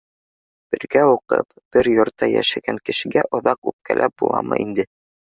[0.75, 4.87] Бергә уҡып, бер йортта йәшәгән кешегә оҙаҡ үпкәләп буламы инде?!